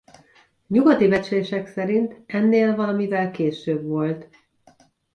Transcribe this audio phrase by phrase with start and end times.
[0.67, 4.27] Nyugati becslések szerint ennél valamivel később volt.